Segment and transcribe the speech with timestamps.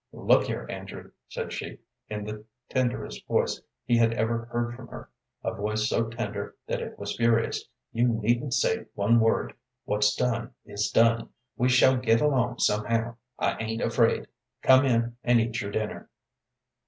[0.11, 1.77] "Look here, Andrew," said she,
[2.09, 5.11] in the tenderest voice he had ever heard from her,
[5.43, 9.53] a voice so tender that it was furious, "you needn't say one word.
[9.85, 11.29] What's done's done.
[11.55, 13.17] We shall get along somehow.
[13.37, 14.25] I ain't afraid.
[14.63, 16.09] Come in and eat your dinner!"